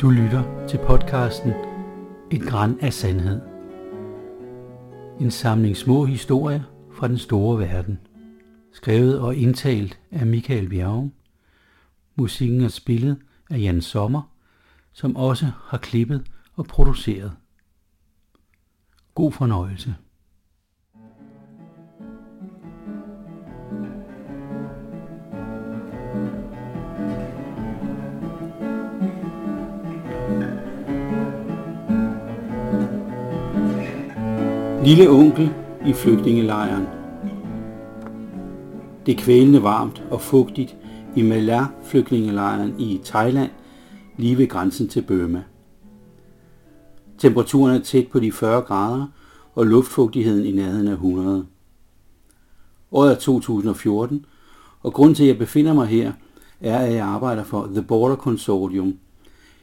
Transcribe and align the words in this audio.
Du 0.00 0.10
lytter 0.10 0.66
til 0.68 0.78
podcasten 0.86 1.52
Et 2.30 2.42
græn 2.42 2.78
af 2.80 2.92
sandhed. 2.92 3.40
En 5.20 5.30
samling 5.30 5.76
små 5.76 6.04
historier 6.04 6.62
fra 6.92 7.08
den 7.08 7.18
store 7.18 7.58
verden. 7.58 7.98
Skrevet 8.72 9.20
og 9.20 9.36
indtalt 9.36 10.00
af 10.10 10.26
Michael 10.26 10.68
Bjerg. 10.68 11.10
Musikken 12.16 12.60
er 12.60 12.68
spillet 12.68 13.18
af 13.50 13.58
Jan 13.58 13.80
Sommer, 13.80 14.22
som 14.92 15.16
også 15.16 15.50
har 15.64 15.78
klippet 15.78 16.26
og 16.56 16.66
produceret. 16.66 17.32
God 19.14 19.32
fornøjelse. 19.32 19.94
Lille 34.84 35.10
onkel 35.10 35.50
i 35.86 35.92
flygtningelejren. 35.92 36.86
Det 39.06 39.14
er 39.14 39.18
kvælende 39.22 39.62
varmt 39.62 40.02
og 40.10 40.20
fugtigt 40.20 40.76
i 41.16 41.22
Malar 41.22 41.72
flygtningelejren 41.84 42.74
i 42.80 43.00
Thailand, 43.04 43.50
lige 44.16 44.38
ved 44.38 44.48
grænsen 44.48 44.88
til 44.88 45.02
Burma. 45.02 45.42
Temperaturen 47.18 47.74
er 47.74 47.80
tæt 47.80 48.08
på 48.08 48.20
de 48.20 48.32
40 48.32 48.62
grader, 48.62 49.06
og 49.54 49.66
luftfugtigheden 49.66 50.44
i 50.44 50.52
nærheden 50.52 50.88
af 50.88 50.92
100. 50.92 51.46
Året 52.92 53.12
er 53.12 53.18
2014, 53.18 54.24
og 54.82 54.92
grund 54.92 55.14
til, 55.14 55.22
at 55.22 55.28
jeg 55.28 55.38
befinder 55.38 55.72
mig 55.72 55.86
her, 55.86 56.12
er, 56.60 56.78
at 56.78 56.94
jeg 56.94 57.06
arbejder 57.06 57.44
for 57.44 57.66
The 57.66 57.82
Border 57.82 58.16
Consortium, 58.16 58.94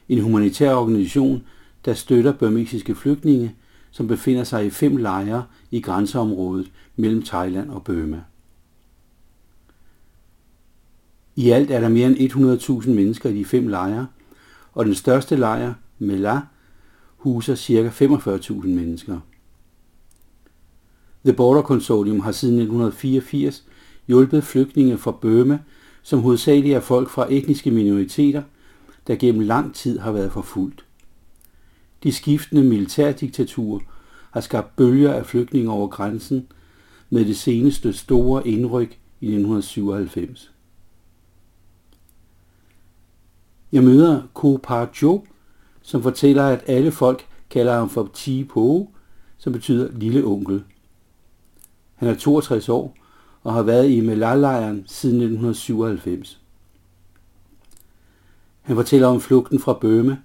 en 0.08 0.20
humanitær 0.20 0.74
organisation, 0.74 1.42
der 1.84 1.94
støtter 1.94 2.32
burmesiske 2.32 2.94
flygtninge 2.94 3.54
som 3.90 4.08
befinder 4.08 4.44
sig 4.44 4.66
i 4.66 4.70
fem 4.70 4.96
lejre 4.96 5.44
i 5.70 5.80
grænseområdet 5.80 6.72
mellem 6.96 7.22
Thailand 7.22 7.70
og 7.70 7.84
Burma. 7.84 8.22
I 11.36 11.50
alt 11.50 11.70
er 11.70 11.80
der 11.80 11.88
mere 11.88 12.06
end 12.06 12.82
100.000 12.84 12.90
mennesker 12.90 13.30
i 13.30 13.38
de 13.38 13.44
fem 13.44 13.68
lejre, 13.68 14.06
og 14.72 14.84
den 14.84 14.94
største 14.94 15.36
lejr, 15.36 15.74
Mela, 15.98 16.40
huser 17.16 17.56
ca. 17.56 17.88
45.000 17.88 18.66
mennesker. 18.66 19.20
The 21.24 21.32
Border 21.32 21.62
Consortium 21.62 22.20
har 22.20 22.32
siden 22.32 22.54
1984 22.54 23.64
hjulpet 24.06 24.44
flygtninge 24.44 24.98
fra 24.98 25.10
Burma, 25.10 25.58
som 26.02 26.20
hovedsageligt 26.20 26.76
er 26.76 26.80
folk 26.80 27.10
fra 27.10 27.26
etniske 27.30 27.70
minoriteter, 27.70 28.42
der 29.06 29.16
gennem 29.16 29.40
lang 29.40 29.74
tid 29.74 29.98
har 29.98 30.12
været 30.12 30.32
forfulgt. 30.32 30.87
De 32.02 32.12
skiftende 32.12 32.64
militærdiktaturer 32.64 33.80
har 34.30 34.40
skabt 34.40 34.76
bølger 34.76 35.12
af 35.12 35.26
flygtninge 35.26 35.70
over 35.70 35.88
grænsen 35.88 36.46
med 37.10 37.24
det 37.24 37.36
seneste 37.36 37.92
store 37.92 38.48
indryk 38.48 38.98
i 39.20 39.26
1997. 39.26 40.52
Jeg 43.72 43.84
møder 43.84 44.22
Ko 44.34 44.60
Par 44.62 44.90
Jo, 45.02 45.24
som 45.82 46.02
fortæller, 46.02 46.44
at 46.44 46.64
alle 46.66 46.92
folk 46.92 47.26
kalder 47.50 47.78
ham 47.78 47.90
for 47.90 48.10
Ti 48.14 48.44
Po, 48.44 48.90
som 49.38 49.52
betyder 49.52 49.92
lille 49.92 50.24
onkel. 50.24 50.64
Han 51.94 52.08
er 52.08 52.14
62 52.14 52.68
år 52.68 52.96
og 53.42 53.54
har 53.54 53.62
været 53.62 53.90
i 53.90 54.00
Melalejren 54.00 54.84
siden 54.86 55.16
1997. 55.16 56.40
Han 58.62 58.76
fortæller 58.76 59.08
om 59.08 59.20
flugten 59.20 59.60
fra 59.60 59.78
Bøme, 59.80 60.22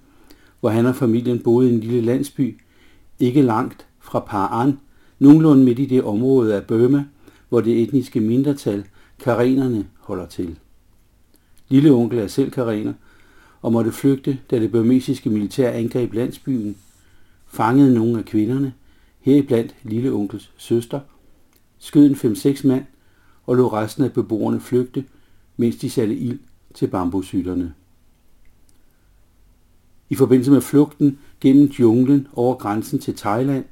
hvor 0.64 0.70
han 0.70 0.86
og 0.86 0.96
familien 0.96 1.38
boede 1.38 1.70
i 1.70 1.74
en 1.74 1.80
lille 1.80 2.00
landsby, 2.00 2.60
ikke 3.20 3.42
langt 3.42 3.86
fra 4.00 4.20
Paran, 4.20 4.78
nogenlunde 5.18 5.64
midt 5.64 5.78
i 5.78 5.86
det 5.86 6.02
område 6.02 6.54
af 6.54 6.66
Burma, 6.66 7.04
hvor 7.48 7.60
det 7.60 7.82
etniske 7.82 8.20
mindretal, 8.20 8.84
karenerne, 9.18 9.86
holder 9.98 10.26
til. 10.26 10.58
Lille 11.68 11.90
onkel 11.90 12.18
er 12.18 12.26
selv 12.26 12.50
karener, 12.50 12.92
og 13.62 13.72
måtte 13.72 13.92
flygte, 13.92 14.38
da 14.50 14.60
det 14.60 14.72
burmesiske 14.72 15.30
militær 15.30 15.70
angreb 15.70 16.12
landsbyen, 16.12 16.76
fangede 17.46 17.94
nogle 17.94 18.18
af 18.18 18.24
kvinderne, 18.24 18.72
heriblandt 19.20 19.74
lille 19.82 20.12
onkels 20.12 20.50
søster, 20.56 21.00
skød 21.78 22.06
en 22.06 22.32
5-6 22.32 22.66
mand 22.66 22.84
og 23.46 23.56
lå 23.56 23.68
resten 23.68 24.04
af 24.04 24.12
beboerne 24.12 24.60
flygte, 24.60 25.04
mens 25.56 25.76
de 25.76 25.90
satte 25.90 26.16
ild 26.16 26.38
til 26.74 26.86
bambushytterne. 26.86 27.74
I 30.10 30.14
forbindelse 30.14 30.50
med 30.50 30.60
flugten 30.60 31.18
gennem 31.40 31.66
junglen 31.66 32.26
over 32.32 32.54
grænsen 32.54 32.98
til 32.98 33.16
Thailand, 33.16 33.64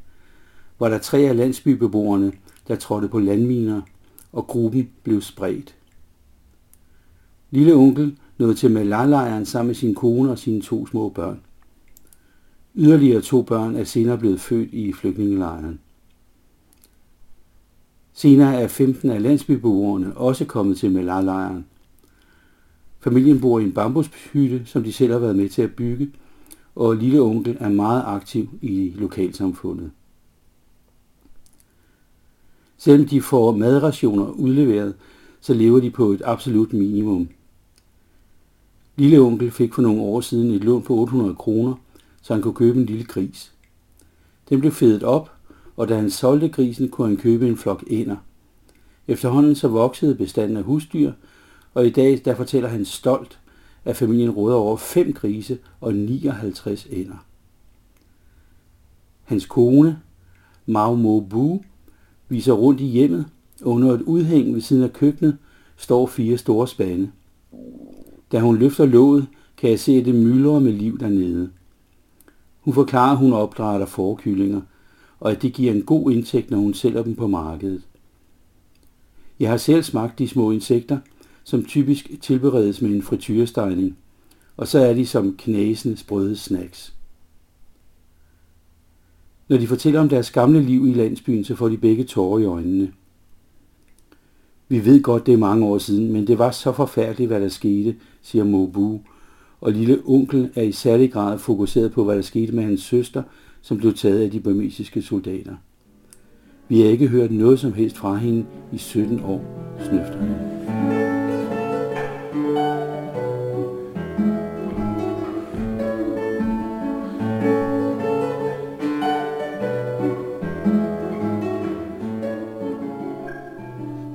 var 0.78 0.88
der 0.88 0.98
tre 0.98 1.18
af 1.18 1.36
landsbybeboerne, 1.36 2.32
der 2.68 2.76
trådte 2.76 3.08
på 3.08 3.18
landminer, 3.18 3.82
og 4.32 4.46
gruppen 4.46 4.90
blev 5.02 5.20
spredt. 5.20 5.74
Lille 7.50 7.74
onkel 7.74 8.16
nåede 8.38 8.54
til 8.54 8.70
Malalejren 8.70 9.46
sammen 9.46 9.66
med 9.66 9.74
sin 9.74 9.94
kone 9.94 10.30
og 10.30 10.38
sine 10.38 10.62
to 10.62 10.86
små 10.86 11.08
børn. 11.08 11.40
Yderligere 12.74 13.20
to 13.20 13.42
børn 13.42 13.76
er 13.76 13.84
senere 13.84 14.18
blevet 14.18 14.40
født 14.40 14.72
i 14.72 14.92
flygtningelejren. 14.92 15.80
Senere 18.12 18.60
er 18.60 18.68
15 18.68 19.10
af 19.10 19.22
landsbybeboerne 19.22 20.16
også 20.16 20.44
kommet 20.44 20.78
til 20.78 20.90
Malalejren. 20.90 21.66
Familien 23.00 23.40
bor 23.40 23.58
i 23.58 23.62
en 23.62 23.72
bambushytte, 23.72 24.62
som 24.64 24.84
de 24.84 24.92
selv 24.92 25.12
har 25.12 25.18
været 25.18 25.36
med 25.36 25.48
til 25.48 25.62
at 25.62 25.74
bygge, 25.74 26.10
og 26.74 26.96
lille 26.96 27.20
onkel 27.20 27.56
er 27.60 27.68
meget 27.68 28.02
aktiv 28.06 28.50
i 28.62 28.92
lokalsamfundet. 28.96 29.90
Selvom 32.76 33.08
de 33.08 33.22
får 33.22 33.56
madrationer 33.56 34.30
udleveret, 34.30 34.94
så 35.40 35.54
lever 35.54 35.80
de 35.80 35.90
på 35.90 36.10
et 36.10 36.22
absolut 36.24 36.72
minimum. 36.72 37.28
Lille 38.96 39.18
onkel 39.18 39.50
fik 39.50 39.74
for 39.74 39.82
nogle 39.82 40.02
år 40.02 40.20
siden 40.20 40.50
et 40.50 40.64
lån 40.64 40.82
på 40.82 40.94
800 40.94 41.34
kroner, 41.34 41.74
så 42.22 42.34
han 42.34 42.42
kunne 42.42 42.54
købe 42.54 42.78
en 42.78 42.86
lille 42.86 43.04
gris. 43.04 43.52
Den 44.48 44.60
blev 44.60 44.72
fedet 44.72 45.02
op, 45.02 45.32
og 45.76 45.88
da 45.88 45.96
han 45.96 46.10
solgte 46.10 46.48
grisen, 46.48 46.88
kunne 46.88 47.08
han 47.08 47.16
købe 47.16 47.48
en 47.48 47.56
flok 47.56 47.84
ænder. 47.90 48.16
Efterhånden 49.08 49.54
så 49.54 49.68
voksede 49.68 50.14
bestanden 50.14 50.56
af 50.56 50.62
husdyr, 50.62 51.12
og 51.74 51.86
i 51.86 51.90
dag 51.90 52.22
der 52.24 52.34
fortæller 52.34 52.68
han 52.68 52.84
stolt, 52.84 53.38
at 53.84 53.96
familien 53.96 54.30
råder 54.30 54.56
over 54.56 54.76
fem 54.76 55.12
grise 55.12 55.58
og 55.80 55.94
59 55.94 56.86
ænder. 56.90 57.26
Hans 59.22 59.46
kone, 59.46 59.98
Mao 60.66 60.94
Mo 60.94 61.20
Bu, 61.20 61.62
viser 62.28 62.52
rundt 62.52 62.80
i 62.80 62.84
hjemmet, 62.84 63.26
og 63.62 63.70
under 63.70 63.92
et 63.92 64.02
udhæng 64.02 64.54
ved 64.54 64.60
siden 64.60 64.82
af 64.82 64.92
køkkenet 64.92 65.36
står 65.76 66.06
fire 66.06 66.38
store 66.38 66.68
spande. 66.68 67.10
Da 68.32 68.40
hun 68.40 68.56
løfter 68.56 68.86
låget, 68.86 69.26
kan 69.56 69.70
jeg 69.70 69.80
se, 69.80 69.92
at 69.92 70.04
det 70.04 70.14
myldrer 70.14 70.58
med 70.58 70.72
liv 70.72 70.98
dernede. 70.98 71.50
Hun 72.60 72.74
forklarer, 72.74 73.12
at 73.12 73.18
hun 73.18 73.32
opdrætter 73.32 73.86
forkyllinger, 73.86 74.60
og 75.20 75.30
at 75.30 75.42
det 75.42 75.52
giver 75.52 75.72
en 75.72 75.82
god 75.82 76.12
indtægt, 76.12 76.50
når 76.50 76.58
hun 76.58 76.74
sælger 76.74 77.02
dem 77.02 77.14
på 77.14 77.26
markedet. 77.26 77.82
Jeg 79.40 79.50
har 79.50 79.56
selv 79.56 79.82
smagt 79.82 80.18
de 80.18 80.28
små 80.28 80.50
insekter, 80.50 80.98
som 81.44 81.64
typisk 81.64 82.20
tilberedes 82.20 82.82
med 82.82 82.90
en 82.90 83.02
frityrestegning, 83.02 83.96
og 84.56 84.68
så 84.68 84.78
er 84.78 84.94
de 84.94 85.06
som 85.06 85.36
knæsende 85.38 85.96
sprøde 85.96 86.36
snacks. 86.36 86.94
Når 89.48 89.56
de 89.56 89.66
fortæller 89.66 90.00
om 90.00 90.08
deres 90.08 90.30
gamle 90.30 90.62
liv 90.62 90.86
i 90.86 90.92
landsbyen, 90.92 91.44
så 91.44 91.54
får 91.54 91.68
de 91.68 91.76
begge 91.76 92.04
tårer 92.04 92.38
i 92.38 92.44
øjnene. 92.44 92.92
Vi 94.68 94.84
ved 94.84 95.02
godt, 95.02 95.26
det 95.26 95.34
er 95.34 95.38
mange 95.38 95.66
år 95.66 95.78
siden, 95.78 96.12
men 96.12 96.26
det 96.26 96.38
var 96.38 96.50
så 96.50 96.72
forfærdeligt, 96.72 97.28
hvad 97.28 97.40
der 97.40 97.48
skete, 97.48 97.96
siger 98.22 98.44
Mobu, 98.44 99.00
og 99.60 99.72
lille 99.72 100.02
onkel 100.04 100.50
er 100.54 100.62
i 100.62 100.72
særlig 100.72 101.12
grad 101.12 101.38
fokuseret 101.38 101.92
på, 101.92 102.04
hvad 102.04 102.16
der 102.16 102.22
skete 102.22 102.52
med 102.52 102.64
hans 102.64 102.80
søster, 102.80 103.22
som 103.62 103.78
blev 103.78 103.94
taget 103.94 104.22
af 104.22 104.30
de 104.30 104.40
burmesiske 104.40 105.02
soldater. 105.02 105.54
Vi 106.68 106.80
har 106.80 106.88
ikke 106.88 107.08
hørt 107.08 107.30
noget 107.30 107.60
som 107.60 107.72
helst 107.72 107.96
fra 107.96 108.16
hende 108.16 108.46
i 108.72 108.78
17 108.78 109.20
år, 109.20 109.44
snøfter 109.78 110.18
han. 110.18 110.51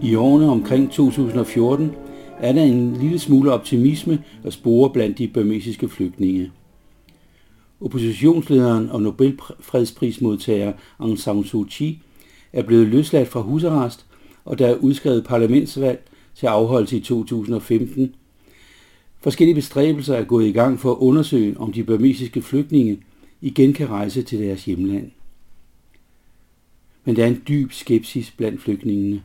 I 0.07 0.15
årene 0.15 0.49
omkring 0.49 0.91
2014 0.91 1.91
er 2.39 2.51
der 2.53 2.63
en 2.63 2.97
lille 2.97 3.19
smule 3.19 3.53
optimisme 3.53 4.23
at 4.43 4.53
spore 4.53 4.89
blandt 4.89 5.17
de 5.17 5.27
burmesiske 5.27 5.89
flygtninge. 5.89 6.51
Oppositionslederen 7.81 8.89
og 8.89 9.01
Nobelfredsprismodtager 9.01 10.73
Aung 10.99 11.19
San 11.19 11.43
Suu 11.43 11.65
Kyi 11.69 11.99
er 12.53 12.63
blevet 12.63 12.87
løsladt 12.87 13.27
fra 13.27 13.41
husarrest, 13.41 14.05
og 14.45 14.59
der 14.59 14.67
er 14.67 14.75
udskrevet 14.75 15.23
parlamentsvalg 15.23 16.09
til 16.35 16.47
afholdelse 16.47 16.97
i 16.97 16.99
2015. 16.99 18.15
Forskellige 19.21 19.55
bestræbelser 19.55 20.15
er 20.15 20.23
gået 20.23 20.47
i 20.47 20.51
gang 20.51 20.79
for 20.79 20.91
at 20.91 20.97
undersøge, 20.97 21.59
om 21.59 21.73
de 21.73 21.83
burmesiske 21.83 22.41
flygtninge 22.41 22.99
igen 23.41 23.73
kan 23.73 23.89
rejse 23.89 24.21
til 24.21 24.39
deres 24.39 24.65
hjemland. 24.65 25.11
Men 27.05 27.15
der 27.15 27.23
er 27.23 27.27
en 27.27 27.43
dyb 27.47 27.71
skepsis 27.71 28.31
blandt 28.31 28.61
flygtningene. 28.61 29.21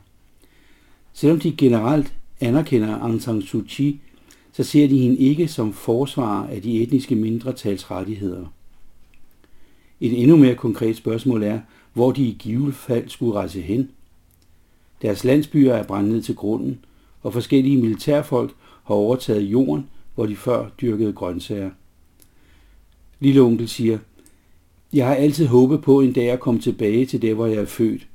Selvom 1.13 1.41
de 1.41 1.53
generelt 1.57 2.15
anerkender 2.41 2.97
Aung 2.97 3.23
San 3.23 3.43
Suu 3.43 3.63
Kyi, 3.69 4.01
så 4.53 4.65
ser 4.65 4.89
de 4.89 4.99
hende 4.99 5.17
ikke 5.17 5.49
som 5.49 5.73
forsvarer 5.73 6.49
af 6.49 6.63
de 6.63 6.83
etniske 6.83 7.15
mindretals 7.15 7.91
rettigheder. 7.91 8.47
Et 10.01 10.23
endnu 10.23 10.37
mere 10.37 10.55
konkret 10.55 10.97
spørgsmål 10.97 11.43
er, 11.43 11.61
hvor 11.93 12.13
de 12.13 12.25
i 12.25 12.37
givet 12.39 12.75
fald 12.75 13.09
skulle 13.09 13.35
rejse 13.35 13.61
hen. 13.61 13.91
Deres 15.03 15.25
landsbyer 15.25 15.75
er 15.75 15.83
brændt 15.83 16.11
ned 16.11 16.23
til 16.23 16.35
grunden, 16.35 16.79
og 17.23 17.33
forskellige 17.33 17.77
militærfolk 17.77 18.55
har 18.85 18.95
overtaget 18.95 19.43
jorden, 19.43 19.87
hvor 20.15 20.27
de 20.27 20.37
før 20.37 20.69
dyrkede 20.81 21.13
grøntsager. 21.13 21.71
Lille 23.21 23.41
onkel 23.41 23.69
siger, 23.69 23.99
jeg 24.93 25.07
har 25.07 25.15
altid 25.15 25.47
håbet 25.47 25.83
på 25.83 26.01
en 26.01 26.13
dag 26.13 26.31
at 26.31 26.41
komme 26.41 26.61
tilbage 26.61 27.07
til 27.07 27.23
det, 27.23 27.35
hvor 27.35 27.47
jeg 27.47 27.57
er 27.57 27.65
født, 27.65 28.09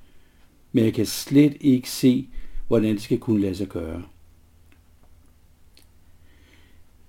men 0.72 0.86
jeg 0.86 0.94
kan 0.94 1.06
slet 1.06 1.58
ikke 1.62 1.90
se, 1.90 2.28
hvordan 2.68 2.94
det 2.94 3.02
skal 3.02 3.18
kunne 3.18 3.42
lade 3.42 3.56
sig 3.56 3.68
gøre. 3.68 4.04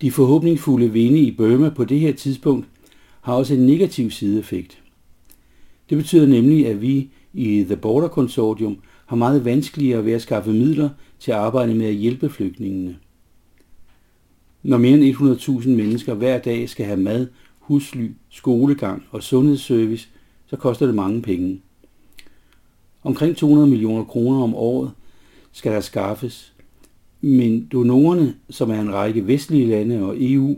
De 0.01 0.11
forhåbningsfulde 0.11 0.93
vinde 0.93 1.19
i 1.19 1.37
Burma 1.37 1.69
på 1.69 1.85
det 1.85 2.01
her 2.01 2.13
tidspunkt 2.13 2.67
har 3.21 3.35
også 3.35 3.55
en 3.55 3.67
negativ 3.67 4.11
sideeffekt. 4.11 4.83
Det 5.91 5.99
betyder 5.99 6.27
nemlig, 6.27 6.67
at 6.67 6.83
vi 6.83 7.11
i 7.33 7.65
The 7.65 7.77
Border 7.77 8.09
Consortium 8.09 8.79
har 9.07 9.17
meget 9.17 9.45
vanskeligere 9.45 10.05
ved 10.05 10.13
at 10.13 10.23
skaffe 10.23 10.53
midler 10.53 10.89
til 11.19 11.31
at 11.31 11.39
arbejde 11.39 11.75
med 11.75 11.87
at 11.87 11.95
hjælpe 11.95 12.29
flygtningene. 12.29 12.97
Når 14.63 14.79
mere 14.79 14.99
end 14.99 15.15
100.000 15.63 15.69
mennesker 15.69 16.15
hver 16.15 16.39
dag 16.39 16.69
skal 16.69 16.87
have 16.87 17.01
mad, 17.01 17.27
husly, 17.59 18.11
skolegang 18.31 19.05
og 19.11 19.23
sundhedsservice, 19.23 20.09
så 20.47 20.57
koster 20.57 20.87
det 20.87 20.95
mange 20.95 21.23
penge. 21.23 21.61
Omkring 23.03 23.37
200 23.37 23.69
millioner 23.69 24.05
kroner 24.05 24.43
om 24.43 24.55
året 24.55 24.91
skal 25.53 25.73
der 25.73 25.81
skaffes, 25.81 26.53
men 27.21 27.67
donorerne, 27.67 28.35
som 28.51 28.71
er 28.71 28.81
en 28.81 28.95
række 28.95 29.27
vestlige 29.27 29.67
lande 29.67 30.03
og 30.03 30.17
EU, 30.19 30.57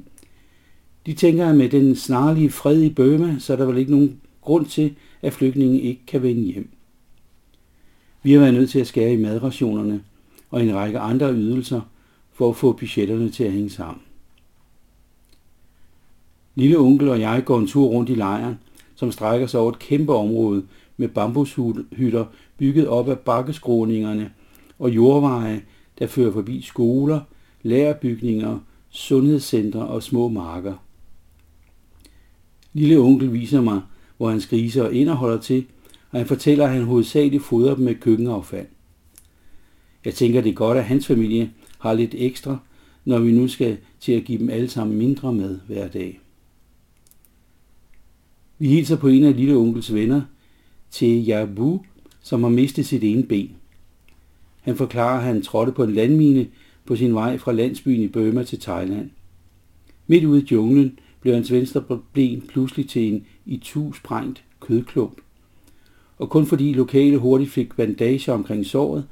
de 1.07 1.15
tænker, 1.15 1.49
at 1.49 1.57
med 1.57 1.69
den 1.69 1.97
snarlige 1.97 2.51
fred 2.51 2.83
i 2.83 2.89
Burma, 2.89 3.37
så 3.39 3.53
er 3.53 3.57
der 3.57 3.67
vel 3.67 3.79
ikke 3.79 3.91
nogen 3.91 4.21
grund 4.41 4.67
til, 4.67 4.95
at 5.23 5.33
flygtningen 5.33 5.81
ikke 5.81 6.07
kan 6.07 6.23
vende 6.23 6.43
hjem. 6.43 6.69
Vi 8.23 8.33
har 8.33 8.41
været 8.41 8.55
nødt 8.55 8.71
til 8.71 8.81
at 8.81 8.87
skære 8.87 9.13
i 9.13 9.17
madrationerne 9.17 10.03
og 10.51 10.63
en 10.63 10.75
række 10.75 10.99
andre 10.99 11.33
ydelser 11.33 11.81
for 12.33 12.49
at 12.51 12.57
få 12.57 12.73
budgetterne 12.73 13.31
til 13.31 13.45
at 13.45 13.53
hænge 13.53 13.71
sammen. 13.71 14.03
Lille 16.55 16.79
onkel 16.79 17.09
og 17.09 17.21
jeg 17.21 17.43
går 17.45 17.59
en 17.59 17.67
tur 17.67 17.89
rundt 17.89 18.11
i 18.11 18.15
lejren, 18.15 18.59
som 18.95 19.13
strækker 19.13 19.47
sig 19.47 19.61
over 19.61 19.73
et 19.73 19.79
kæmpe 19.79 20.15
område 20.15 20.67
med 20.97 21.09
bambushytter 21.09 22.25
bygget 22.59 22.89
op 22.89 23.09
af 23.09 23.19
bakkeskråningerne 23.19 24.33
og 24.81 24.95
jordveje, 24.95 25.63
der 25.99 26.07
fører 26.07 26.33
forbi 26.33 26.63
skoler, 26.63 27.21
lærerbygninger, 27.63 28.59
sundhedscentre 28.91 29.87
og 29.87 30.03
små 30.03 30.29
marker. 30.29 30.75
Lille 32.73 32.99
onkel 32.99 33.33
viser 33.33 33.61
mig, 33.61 33.81
hvor 34.17 34.31
hans 34.31 34.47
grise 34.47 34.85
og 34.85 35.17
holder 35.17 35.41
til, 35.41 35.67
og 36.11 36.19
han 36.19 36.27
fortæller, 36.27 36.67
at 36.67 36.73
han 36.73 36.85
hovedsageligt 36.85 37.43
fodrer 37.43 37.75
dem 37.75 37.85
med 37.85 37.95
køkkenaffald. 37.95 38.67
Jeg 40.05 40.15
tænker, 40.15 40.41
det 40.41 40.51
er 40.51 40.55
godt, 40.55 40.79
at 40.79 40.85
hans 40.85 41.07
familie 41.07 41.51
har 41.79 41.93
lidt 41.93 42.15
ekstra, 42.19 42.59
når 43.05 43.19
vi 43.19 43.33
nu 43.33 43.49
skal 43.49 43.79
til 44.01 44.13
at 44.13 44.25
give 44.25 44.39
dem 44.39 44.51
alle 44.51 44.69
sammen 44.69 44.99
mindre 44.99 45.33
mad 45.33 45.59
hver 45.67 45.89
dag. 45.89 46.21
Vi 48.59 48.69
hilser 48.69 48.97
på 48.97 49.09
en 49.09 49.25
af 49.25 49.37
lille 49.37 49.57
onkels 49.57 49.95
venner, 49.95 50.23
til 50.91 51.29
Yabu, 51.31 51.81
som 52.23 52.43
har 52.43 52.51
mistet 52.51 52.87
sit 52.87 53.05
ene 53.05 53.23
ben. 53.23 53.60
Han 54.71 54.77
forklarer, 54.77 55.19
at 55.19 55.25
han 55.25 55.43
trådte 55.43 55.73
på 55.73 55.85
en 55.85 55.95
landmine 55.95 56.47
på 56.85 56.97
sin 56.97 57.15
vej 57.15 57.39
fra 57.39 57.53
landsbyen 57.53 58.03
i 58.03 58.09
Burma 58.09 58.43
til 58.43 58.61
Thailand. 58.61 59.11
Midt 60.07 60.25
ude 60.25 60.43
i 60.43 60.47
junglen 60.53 60.99
blev 61.21 61.35
hans 61.35 61.53
venstre 61.53 62.01
ben 62.13 62.41
pludselig 62.49 62.89
til 62.89 63.13
en 63.13 63.27
i 63.47 63.57
tu 63.57 63.93
sprængt 63.93 64.45
kødklump. 64.61 65.21
Og 66.19 66.31
kun 66.31 66.47
fordi 66.47 66.73
lokale 66.73 67.17
hurtigt 67.17 67.51
fik 67.51 67.77
bandager 67.77 68.33
omkring 68.33 68.67
såret, 68.67 69.07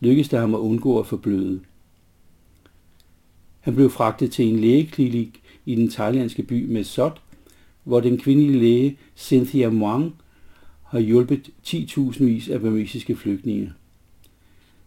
lykkedes 0.00 0.28
det 0.28 0.38
ham 0.38 0.54
at 0.54 0.58
undgå 0.58 0.98
at 0.98 1.06
forbløde. 1.06 1.60
Han 3.60 3.74
blev 3.74 3.90
fragtet 3.90 4.30
til 4.30 4.44
en 4.44 4.60
lægeklinik 4.60 5.42
i 5.66 5.74
den 5.74 5.90
thailandske 5.90 6.42
by 6.42 6.72
med 6.72 6.84
Sot, 6.84 7.20
hvor 7.84 8.00
den 8.00 8.18
kvindelige 8.18 8.60
læge 8.60 8.98
Cynthia 9.16 9.70
Mwang 9.70 10.14
har 10.84 11.00
hjulpet 11.00 11.50
10.000 11.66 12.24
vis 12.24 12.48
af 12.48 12.60
burmesiske 12.60 13.16
flygtninge. 13.16 13.72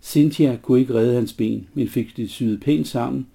Cynthia 0.03 0.57
kunne 0.61 0.79
ikke 0.79 0.93
redde 0.93 1.15
hans 1.15 1.33
ben, 1.33 1.67
men 1.73 1.87
fik 1.87 2.17
det 2.17 2.29
syet 2.29 2.61
pænt 2.61 2.87
sammen, 2.87 3.27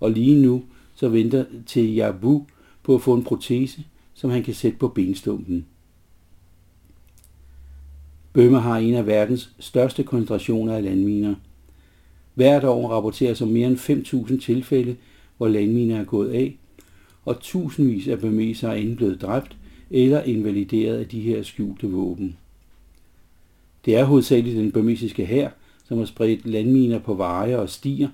og 0.00 0.10
lige 0.10 0.42
nu 0.42 0.62
så 0.94 1.08
venter 1.08 1.44
til 1.66 1.94
Jabu 1.94 2.46
på 2.82 2.94
at 2.94 3.02
få 3.02 3.14
en 3.14 3.24
protese, 3.24 3.84
som 4.14 4.30
han 4.30 4.42
kan 4.42 4.54
sætte 4.54 4.78
på 4.78 4.88
benstumpen. 4.88 5.66
Bømme 8.32 8.60
har 8.60 8.78
en 8.78 8.94
af 8.94 9.06
verdens 9.06 9.50
største 9.58 10.02
koncentrationer 10.02 10.74
af 10.74 10.82
landminer. 10.82 11.34
Hvert 12.34 12.64
år 12.64 12.88
rapporteres 12.88 13.42
om 13.42 13.48
mere 13.48 13.68
end 13.68 14.30
5.000 14.30 14.40
tilfælde, 14.40 14.96
hvor 15.36 15.48
landminer 15.48 16.00
er 16.00 16.04
gået 16.04 16.30
af, 16.30 16.56
og 17.24 17.40
tusindvis 17.40 18.08
af 18.08 18.20
burmesere 18.20 18.70
er 18.70 18.80
enten 18.80 18.96
blevet 18.96 19.22
dræbt 19.22 19.56
eller 19.90 20.22
invalideret 20.22 20.98
af 20.98 21.08
de 21.08 21.20
her 21.20 21.42
skjulte 21.42 21.86
våben. 21.86 22.36
Det 23.84 23.96
er 23.96 24.04
hovedsageligt 24.04 24.56
den 24.56 24.72
burmesiske 24.72 25.26
hær, 25.26 25.50
som 25.92 25.98
har 25.98 26.06
spredt 26.06 26.46
landminer 26.46 26.98
på 26.98 27.14
veje 27.14 27.58
og 27.58 27.68
stier 27.68 28.08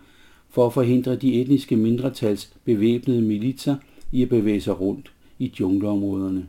for 0.51 0.67
at 0.67 0.73
forhindre 0.73 1.17
de 1.17 1.41
etniske 1.41 1.77
mindretals 1.77 2.53
bevæbnede 2.65 3.23
militser 3.23 3.77
i 4.13 4.23
at 4.23 4.29
bevæge 4.29 4.61
sig 4.61 4.81
rundt 4.81 5.13
i 5.39 5.53
jungleområderne. 5.61 6.47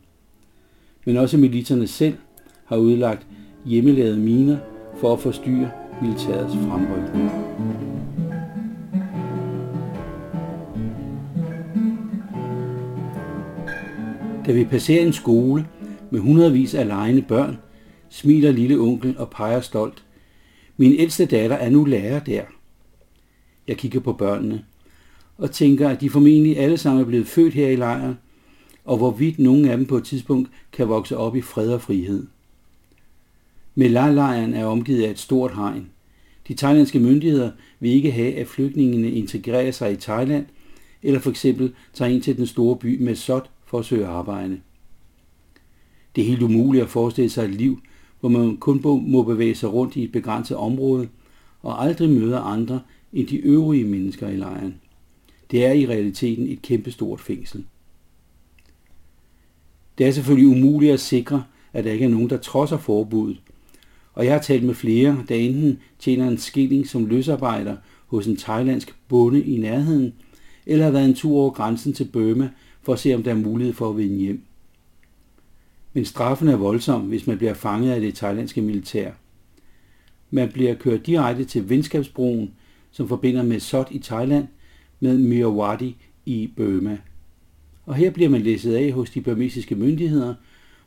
Men 1.06 1.18
også 1.18 1.38
militserne 1.38 1.88
selv 1.88 2.14
har 2.66 2.78
udlagt 2.78 3.28
hjemmelavede 3.66 4.18
miner 4.18 4.58
for 5.00 5.14
at 5.14 5.20
forstyrre 5.20 5.72
militærets 6.02 6.54
fremrykning. 6.54 7.32
Da 14.46 14.52
vi 14.52 14.66
passerer 14.66 15.06
en 15.06 15.14
skole 15.14 15.68
med 16.10 16.20
hundredvis 16.20 16.76
af 16.76 16.88
lejende 16.88 17.22
børn, 17.22 17.58
smiler 18.10 18.52
lille 18.52 18.80
onkel 18.80 19.16
og 19.18 19.30
peger 19.30 19.62
stolt. 19.62 20.04
Min 20.80 20.94
ældste 20.94 21.26
datter 21.26 21.56
er 21.56 21.70
nu 21.70 21.86
lærer 21.86 22.20
der. 22.20 22.44
Jeg 23.68 23.78
kigger 23.78 24.00
på 24.00 24.14
børnene 24.14 24.66
og 25.38 25.52
tænker, 25.52 25.90
at 25.90 26.02
de 26.02 26.10
formentlig 26.10 26.60
alle 26.60 26.78
sammen 26.78 27.02
er 27.02 27.08
blevet 27.08 27.28
født 27.28 27.54
her 27.54 27.68
i 27.70 27.76
lejren, 27.76 28.18
og 28.86 28.98
hvorvidt 28.98 29.40
nogen 29.40 29.66
af 29.66 29.78
dem 29.78 29.86
på 29.86 29.98
et 29.98 30.04
tidspunkt 30.04 30.50
kan 30.72 30.88
vokse 30.88 31.18
op 31.18 31.36
i 31.36 31.42
fred 31.42 31.74
og 31.74 31.82
frihed. 31.82 32.28
Melal-lejren 33.76 34.54
er 34.54 34.66
omgivet 34.66 35.04
af 35.04 35.10
et 35.10 35.20
stort 35.20 35.56
hegn. 35.56 35.90
De 36.48 36.54
thailandske 36.54 37.00
myndigheder 37.00 37.52
vil 37.80 37.92
ikke 37.92 38.12
have, 38.12 38.36
at 38.36 38.48
flygtningene 38.48 39.12
integrerer 39.12 39.72
sig 39.72 39.92
i 39.92 39.96
Thailand, 39.96 40.46
eller 41.04 41.20
for 41.20 41.30
eksempel 41.30 41.74
tager 41.94 42.12
ind 42.12 42.22
til 42.22 42.38
den 42.38 42.48
store 42.48 42.76
by 42.76 43.02
med 43.02 43.16
Sot 43.16 43.50
for 43.66 43.80
at 43.80 43.86
søge 43.86 44.06
arbejde. 44.06 44.60
Det 46.16 46.22
er 46.22 46.28
helt 46.28 46.42
umuligt 46.42 46.84
at 46.84 46.90
forestille 46.90 47.30
sig 47.30 47.44
et 47.44 47.56
liv, 47.56 47.82
hvor 48.20 48.30
man 48.30 48.58
kun 48.58 48.82
må 49.08 49.24
bevæge 49.24 49.56
sig 49.56 49.74
rundt 49.74 49.96
i 49.96 50.04
et 50.04 50.12
begrænset 50.12 50.58
område 50.58 51.08
og 51.62 51.84
aldrig 51.84 52.10
møder 52.10 52.40
andre 52.40 52.82
end 53.14 53.28
de 53.28 53.38
øvrige 53.38 53.84
mennesker 53.84 54.28
i 54.28 54.36
lejren. 54.36 54.76
Det 55.52 55.66
er 55.66 55.72
i 55.72 55.88
realiteten 55.88 56.48
et 56.48 56.62
kæmpestort 56.62 57.22
fængsel. 57.22 57.66
Det 59.98 60.08
er 60.08 60.12
selvfølgelig 60.12 60.48
umuligt 60.48 60.94
at 60.94 61.00
sikre, 61.00 61.44
at 61.74 61.84
der 61.84 61.92
ikke 61.92 62.06
er 62.06 62.10
nogen, 62.10 62.30
der 62.30 62.38
trodser 62.38 62.78
forbuddet, 62.78 63.42
og 64.14 64.26
jeg 64.26 64.34
har 64.34 64.42
talt 64.42 64.64
med 64.64 64.74
flere, 64.74 65.24
der 65.30 65.36
enten 65.36 65.80
tjener 66.00 66.28
en 66.28 66.38
skilling 66.38 66.88
som 66.88 67.06
løsarbejder 67.06 67.78
hos 68.08 68.28
en 68.28 68.38
thailandsk 68.38 68.96
bonde 69.08 69.44
i 69.44 69.58
nærheden, 69.58 70.14
eller 70.66 70.86
har 70.86 70.92
været 70.92 71.06
en 71.06 71.16
tur 71.16 71.38
over 71.38 71.50
grænsen 71.50 71.94
til 71.94 72.06
Burma 72.06 72.50
for 72.82 72.94
at 72.94 73.00
se, 73.00 73.14
om 73.14 73.24
der 73.24 73.32
er 73.32 73.36
mulighed 73.36 73.74
for 73.74 73.90
at 73.90 73.98
vende 73.98 74.16
hjem. 74.16 74.44
Men 75.94 76.06
straffen 76.06 76.48
er 76.48 76.56
voldsom, 76.56 77.02
hvis 77.02 77.28
man 77.28 77.38
bliver 77.38 77.54
fanget 77.54 77.92
af 77.92 78.02
det 78.02 78.16
thailandske 78.16 78.62
militær. 78.62 79.12
Man 80.32 80.52
bliver 80.52 80.76
kørt 80.76 81.06
direkte 81.06 81.46
til 81.46 81.70
venskabsbroen, 81.70 82.54
som 82.92 83.08
forbinder 83.08 83.44
med 83.44 83.60
Sot 83.60 83.88
i 83.92 84.00
Thailand 84.00 84.48
med 85.00 85.18
Mirawaddy 85.18 85.92
i 86.26 86.50
Burma. 86.58 86.98
Og 87.86 87.96
her 87.96 88.12
bliver 88.12 88.30
man 88.30 88.42
læsset 88.42 88.76
af 88.76 88.92
hos 88.92 89.10
de 89.10 89.22
burmesiske 89.22 89.76
myndigheder, 89.76 90.36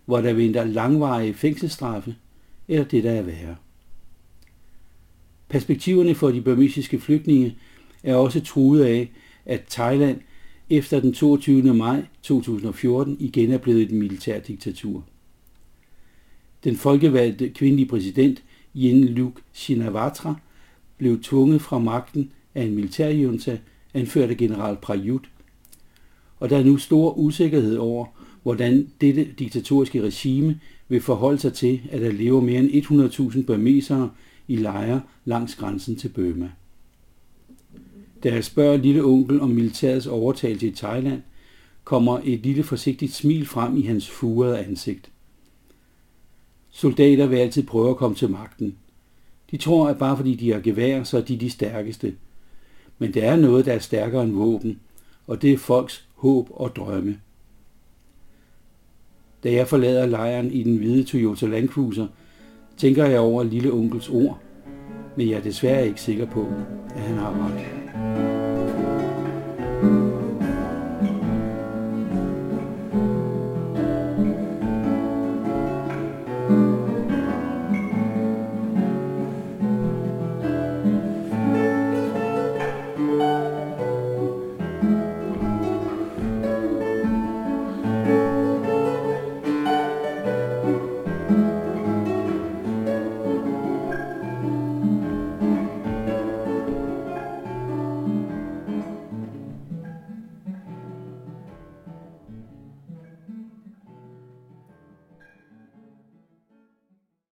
hvor 0.04 0.20
der 0.20 0.32
venter 0.32 0.64
langvarige 0.64 1.34
fængselsstraffe, 1.34 2.16
eller 2.68 2.84
det 2.84 3.04
der 3.04 3.10
er 3.10 3.22
værre. 3.22 3.56
Perspektiverne 5.48 6.14
for 6.14 6.30
de 6.30 6.40
burmesiske 6.40 7.00
flygtninge 7.00 7.56
er 8.02 8.14
også 8.14 8.40
truet 8.40 8.84
af, 8.84 9.10
at 9.46 9.62
Thailand 9.70 10.20
efter 10.70 11.00
den 11.00 11.12
22. 11.12 11.74
maj 11.74 12.04
2014 12.22 13.16
igen 13.20 13.52
er 13.52 13.58
blevet 13.58 13.82
et 13.82 13.90
militærdiktatur. 13.90 15.04
Den 16.64 16.76
folkevalgte 16.76 17.48
kvindelige 17.48 17.88
præsident 17.88 18.42
Yen 18.76 19.32
Shinawatra 19.52 20.34
blev 20.98 21.22
tvunget 21.22 21.62
fra 21.62 21.78
magten 21.78 22.30
af 22.54 22.62
en 22.62 22.74
militærjunta 22.74 23.58
anført 23.94 24.30
af 24.30 24.36
general 24.36 24.76
Prayut, 24.76 25.30
og 26.40 26.50
der 26.50 26.58
er 26.58 26.64
nu 26.64 26.76
stor 26.76 27.12
usikkerhed 27.12 27.76
over, 27.76 28.06
hvordan 28.42 28.88
dette 29.00 29.24
diktatoriske 29.38 30.02
regime 30.02 30.60
vil 30.88 31.00
forholde 31.00 31.38
sig 31.38 31.52
til, 31.52 31.80
at 31.90 32.00
der 32.00 32.12
lever 32.12 32.40
mere 32.40 32.60
end 32.60 33.34
100.000 33.36 33.42
burmesere 33.46 34.10
i 34.48 34.56
lejre 34.56 35.00
langs 35.24 35.54
grænsen 35.54 35.96
til 35.96 36.08
Burma. 36.08 36.50
Da 38.22 38.34
jeg 38.34 38.44
spørger 38.44 38.76
lille 38.76 39.04
onkel 39.04 39.40
om 39.40 39.48
militærets 39.48 40.06
overtagelse 40.06 40.66
i 40.66 40.74
Thailand, 40.74 41.22
kommer 41.84 42.20
et 42.24 42.40
lille 42.40 42.62
forsigtigt 42.62 43.12
smil 43.12 43.46
frem 43.46 43.76
i 43.76 43.82
hans 43.82 44.10
furede 44.10 44.58
ansigt. 44.58 45.10
Soldater 46.70 47.26
vil 47.26 47.36
altid 47.36 47.62
prøve 47.62 47.90
at 47.90 47.96
komme 47.96 48.16
til 48.16 48.30
magten. 48.30 48.76
De 49.50 49.56
tror, 49.56 49.88
at 49.88 49.98
bare 49.98 50.16
fordi 50.16 50.34
de 50.34 50.52
har 50.52 50.60
gevær, 50.60 51.02
så 51.02 51.16
er 51.16 51.20
de 51.20 51.36
de 51.36 51.50
stærkeste. 51.50 52.14
Men 52.98 53.14
der 53.14 53.30
er 53.30 53.36
noget, 53.36 53.66
der 53.66 53.72
er 53.72 53.78
stærkere 53.78 54.22
end 54.22 54.32
våben, 54.32 54.80
og 55.26 55.42
det 55.42 55.52
er 55.52 55.58
folks 55.58 56.08
håb 56.14 56.48
og 56.50 56.76
drømme. 56.76 57.20
Da 59.44 59.52
jeg 59.52 59.68
forlader 59.68 60.06
lejren 60.06 60.52
i 60.52 60.62
den 60.62 60.76
hvide 60.76 61.04
Toyota 61.04 61.46
Land 61.46 61.68
Cruiser, 61.68 62.06
tænker 62.76 63.06
jeg 63.06 63.20
over 63.20 63.42
lille 63.42 63.72
onkels 63.72 64.08
ord, 64.08 64.40
men 65.16 65.30
jeg 65.30 65.36
er 65.36 65.42
desværre 65.42 65.86
ikke 65.86 66.00
sikker 66.00 66.26
på, 66.26 66.46
at 66.94 67.00
han 67.00 67.16
har 67.16 67.46
ret. 67.46 67.81